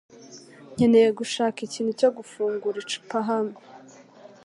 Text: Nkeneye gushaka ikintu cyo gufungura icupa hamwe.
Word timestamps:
Nkeneye 0.75 1.09
gushaka 1.19 1.57
ikintu 1.67 1.91
cyo 1.99 2.09
gufungura 2.17 2.77
icupa 2.83 3.19
hamwe. 3.29 3.59